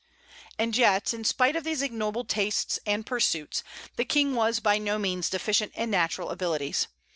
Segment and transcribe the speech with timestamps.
[0.57, 3.63] And yet, in spite of these ignoble tastes and pursuits,
[3.97, 6.87] the King was by no means deficient in natural abilities.